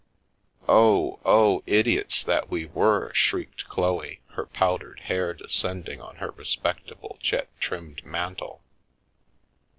[0.67, 7.17] "Oh, oh, idiots that we were!" shrieked Chloe, her powdered hair descending on her respectable,
[7.21, 8.63] jet trimmed mantle.